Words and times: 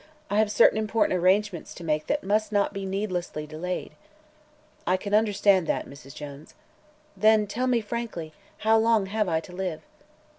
"I 0.31 0.39
have 0.39 0.49
certain 0.49 0.79
important 0.79 1.19
arrangements 1.19 1.75
to 1.75 1.83
make 1.83 2.07
that 2.07 2.23
must 2.23 2.51
not 2.51 2.73
be 2.73 2.87
needlessly 2.87 3.45
delayed." 3.45 3.91
"I 4.87 4.97
can 4.97 5.13
understand 5.13 5.67
that, 5.67 5.85
Mrs. 5.85 6.15
Jones." 6.15 6.55
"Then 7.15 7.45
tell 7.45 7.67
me 7.67 7.81
frankly, 7.81 8.33
how 8.57 8.79
long 8.79 9.05
have 9.05 9.29
I 9.29 9.39
to 9.41 9.53
live?" 9.53 9.83